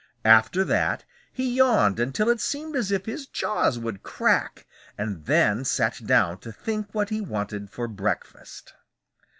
After 0.25 0.63
that 0.63 1.05
he 1.31 1.53
yawned 1.53 1.99
until 1.99 2.27
it 2.31 2.41
seemed 2.41 2.75
as 2.75 2.91
if 2.91 3.05
his 3.05 3.27
jaws 3.27 3.77
would 3.77 4.01
crack, 4.01 4.65
and 4.97 5.25
then 5.25 5.63
sat 5.63 6.03
down 6.07 6.39
to 6.39 6.51
think 6.51 6.87
what 6.91 7.09
he 7.09 7.21
wanted 7.21 7.69
for 7.69 7.87
breakfast. 7.87 8.73